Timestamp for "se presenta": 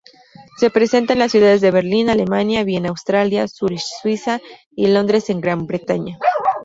0.57-1.13